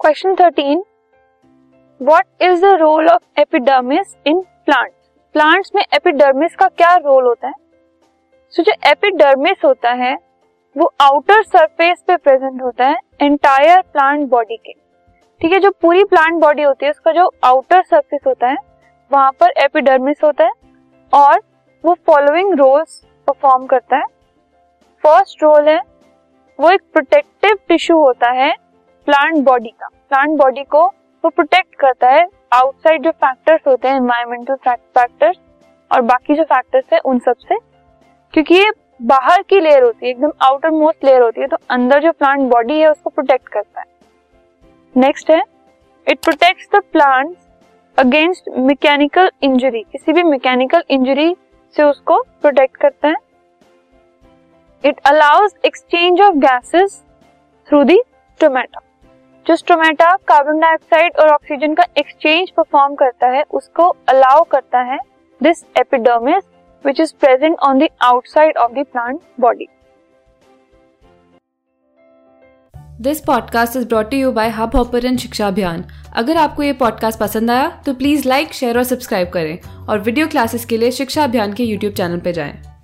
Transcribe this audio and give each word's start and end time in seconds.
Question 0.00 0.34
thirteen 0.34 0.82
what 2.00 2.42
is 2.42 2.60
the 2.60 2.68
role 2.80 3.08
of 3.08 3.40
epidermis 3.40 4.14
in 4.26 4.40
plant 4.66 4.92
plants 5.34 5.70
में 5.74 5.82
epidermis 5.94 6.54
का 6.56 6.68
क्या 6.68 6.94
role 6.96 7.24
होता 7.24 7.46
है? 7.48 7.52
सो 8.52 8.62
so, 8.62 8.68
जो 8.68 8.90
एपिडर्मिस 8.90 9.64
होता 9.64 9.90
है 9.92 10.14
वो 10.76 10.90
आउटर 11.00 11.42
सरफेस 11.42 12.02
पे 12.06 12.16
प्रेजेंट 12.16 12.62
होता 12.62 12.86
है 12.86 12.96
एंटायर 13.22 13.80
प्लांट 13.82 14.26
बॉडी 14.28 14.56
के। 14.56 14.72
ठीक 15.40 15.52
है 15.52 15.58
जो 15.60 15.70
पूरी 15.82 16.04
प्लांट 16.04 16.40
बॉडी 16.40 16.62
होती 16.62 16.86
है 16.86 16.90
उसका 16.90 17.12
जो 17.12 17.30
आउटर 17.44 17.82
सरफेस 17.82 18.20
होता 18.26 18.48
है 18.48 18.56
वहाँ 19.10 19.30
पर 19.40 19.52
एपिडर्मिस 19.64 20.24
होता 20.24 20.44
है 20.44 20.52
और 21.12 21.42
वो 21.84 21.96
फॉलोइंग 22.06 22.54
रोल्स 22.54 23.00
परफॉर्म 23.28 23.66
करता 23.66 23.96
है। 23.96 24.06
फ़र्स्ट 25.04 25.42
रोल 25.42 25.68
है 25.68 25.80
वो 26.58 26.70
एक 26.70 26.82
प्रोटेक्टिव 26.92 27.58
टिश्यू 27.68 27.98
होता 27.98 28.30
है 28.32 28.52
प्लांट 29.08 29.36
बॉडी 29.44 29.68
का। 29.70 29.88
प्लांट 30.10 30.38
बॉडी 30.38 30.62
को 30.64 30.86
वो 31.24 31.28
प्रोटेक्ट 31.30 31.74
करता 31.80 32.08
है 32.10 32.26
आउटसाइड 32.52 33.02
जो 33.02 33.10
फैक्टर्स 33.10 33.60
होते 33.66 33.88
हैं 33.88 33.96
एनवायरमेंटल 33.96 34.54
फैक्टर्स 34.66 35.36
और 35.90 36.00
बाकी 36.02 36.34
जो 36.34 36.44
फैक्टर्स 36.44 36.92
है, 36.92 36.98
उन 37.00 37.18
सबसे। 37.18 37.58
क्योंकि 38.34 38.54
ये 38.54 38.70
बाहर 39.02 39.42
की 39.42 39.60
लेयर 39.60 39.82
होती 39.82 40.06
है, 40.06 40.10
एकदम 40.12 40.32
आउटर 40.42 40.70
मोस्ट 40.70 41.04
लेयर 41.04 41.22
होती 41.22 41.40
है 41.40 41.46
तो 41.46 41.56
अंदर 41.70 42.02
जो 42.02 42.12
प्लांट 42.12 42.40
बॉडी 42.50 42.80
है, 42.80 42.90
उसको 42.90 43.10
प्रोटेक्ट 43.10 43.48
करता 43.48 43.80
है। 43.80 43.86
नेक्स्ट 44.94 45.30
है 45.30 45.42
it 46.06 46.18
protects 46.18 46.68
the 46.74 46.82
plant 46.92 47.36
against 47.98 48.48
mechanical 48.58 49.30
injury 49.42 49.82
किसी 49.82 50.12
भी 50.12 50.22
मैकेनिकल 50.24 50.84
इंजरी 50.90 51.34
से 51.76 51.82
उसको 51.82 52.22
प्रोटेक्ट 52.22 52.76
करता 52.76 53.08
है। 53.08 53.16
It 54.84 55.00
allows 55.06 55.54
exchange 55.64 56.20
of 56.20 56.36
gases 56.38 57.02
through 57.68 57.82
the 57.84 58.00
stomata 58.40 58.80
जो 59.46 59.54
स्टोमेटा 59.56 60.10
कार्बन 60.28 60.58
डाइऑक्साइड 60.60 61.16
और 61.16 61.28
ऑक्सीजन 61.28 61.74
का 61.74 61.84
एक्सचेंज 61.98 62.50
परफॉर्म 62.50 62.94
करता 62.94 63.26
है, 63.26 63.42
उसको 63.50 63.88
अलाउ 64.08 64.42
करता 64.42 64.80
है 64.82 64.98
this 65.42 65.64
epidermis 65.80 66.44
which 66.84 67.00
is 67.00 67.14
present 67.20 67.56
on 67.58 67.78
the 67.78 67.88
outside 68.02 68.56
of 68.56 68.72
the 68.72 68.84
plant 68.92 69.20
body 69.40 69.68
this 73.00 73.20
podcast 73.20 73.76
is 73.76 73.86
brought 73.88 74.14
you 74.14 74.32
by 74.32 74.48
Hubhopper 74.76 75.16
Shiksha 75.16 75.46
Abhiyan 75.46 75.84
अगर 76.16 76.36
आपको 76.36 76.62
ये 76.62 76.72
पॉडकास्ट 76.72 77.20
पसंद 77.20 77.50
आया 77.50 77.68
तो 77.86 77.94
प्लीज़ 77.94 78.28
लाइक 78.28 78.52
शेयर 78.52 78.78
और 78.78 78.84
सब्सक्राइब 78.84 79.28
करें 79.28 79.86
और 79.88 79.98
वीडियो 79.98 80.26
क्लासेस 80.26 80.64
के 80.64 80.76
लिए 80.76 80.90
शिक्षा 80.90 81.24
अभियान 81.24 81.52
के 81.52 81.64
यूट्यूब 81.64 81.94
चैनल 81.94 82.20
पर 82.20 82.30
जाएँ। 82.32 82.79